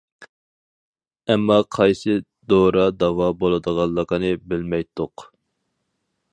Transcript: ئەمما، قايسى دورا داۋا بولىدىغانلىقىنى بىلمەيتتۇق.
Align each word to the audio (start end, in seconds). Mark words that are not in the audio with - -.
ئەمما، 1.33 1.57
قايسى 1.77 2.15
دورا 2.53 2.87
داۋا 3.03 3.29
بولىدىغانلىقىنى 3.43 4.35
بىلمەيتتۇق. 4.49 5.31